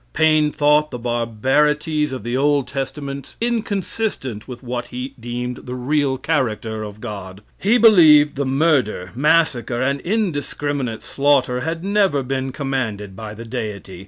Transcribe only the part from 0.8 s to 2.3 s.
the barbarities of